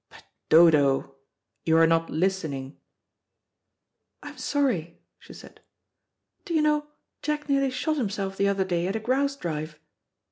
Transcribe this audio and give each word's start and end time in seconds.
"But, 0.09 0.23
Dodo, 0.49 1.13
you 1.63 1.77
are 1.77 1.85
not 1.85 2.09
listening." 2.09 2.79
"I'm 4.23 4.39
sorry," 4.39 4.99
she 5.19 5.31
said. 5.31 5.61
"Do 6.43 6.55
you 6.55 6.61
know, 6.63 6.87
Jack 7.21 7.47
nearly 7.47 7.69
shot 7.69 7.97
himself 7.97 8.35
the 8.35 8.47
other 8.47 8.65
day 8.65 8.87
at 8.87 8.95
a 8.95 8.99
grouse 8.99 9.35
drive?" 9.35 9.77